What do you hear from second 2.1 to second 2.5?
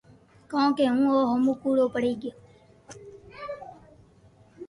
گيو